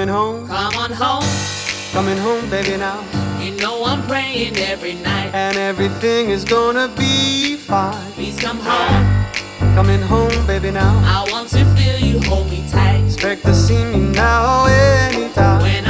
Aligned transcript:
coming 0.00 0.14
home. 0.14 0.48
Come 0.48 0.74
on 0.76 0.92
home. 0.92 1.92
Coming 1.92 2.16
home, 2.16 2.48
baby, 2.48 2.78
now. 2.78 3.04
You 3.38 3.50
know 3.56 3.84
I'm 3.84 4.02
praying 4.06 4.56
every 4.56 4.94
night. 4.94 5.34
And 5.34 5.58
everything 5.58 6.30
is 6.30 6.42
gonna 6.42 6.88
be 6.96 7.56
fine. 7.56 8.12
Please 8.12 8.40
come 8.40 8.58
home. 8.60 9.26
Coming 9.74 10.00
home, 10.00 10.46
baby, 10.46 10.70
now. 10.70 10.94
I 11.04 11.30
want 11.30 11.50
to 11.50 11.64
feel 11.76 11.98
you 11.98 12.18
hold 12.20 12.48
me 12.48 12.66
tight. 12.70 13.04
Expect 13.04 13.42
to 13.42 13.54
see 13.54 13.84
me 13.84 13.98
now 13.98 14.64
anytime. 14.64 15.60
When 15.60 15.89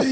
I'm 0.00 0.06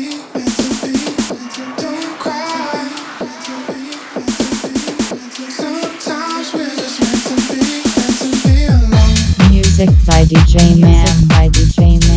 yours 9.52 9.76
for 9.76 9.86
life. 10.80 11.02
Oh. 12.04 12.11